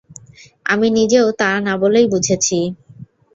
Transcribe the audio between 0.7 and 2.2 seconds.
আমি নিজেও তা না বলেই